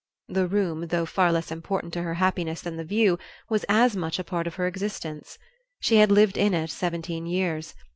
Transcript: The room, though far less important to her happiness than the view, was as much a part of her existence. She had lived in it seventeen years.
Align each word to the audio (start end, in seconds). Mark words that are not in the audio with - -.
The 0.29 0.47
room, 0.47 0.87
though 0.87 1.05
far 1.05 1.31
less 1.31 1.51
important 1.51 1.93
to 1.93 2.01
her 2.01 2.15
happiness 2.15 2.59
than 2.61 2.75
the 2.77 2.83
view, 2.83 3.19
was 3.49 3.65
as 3.69 3.95
much 3.95 4.17
a 4.17 4.23
part 4.23 4.47
of 4.47 4.55
her 4.55 4.65
existence. 4.65 5.37
She 5.79 5.97
had 5.97 6.09
lived 6.11 6.37
in 6.37 6.55
it 6.55 6.71
seventeen 6.71 7.27
years. 7.27 7.75